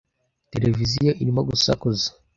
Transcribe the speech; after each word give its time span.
Televiziyo 0.53 1.11
irimo 1.21 1.41
gusakuza. 1.49 2.07